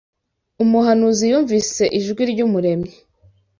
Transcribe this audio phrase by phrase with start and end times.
[0.63, 2.91] umuhanuzi yumvise ijwi ry’Umuremyi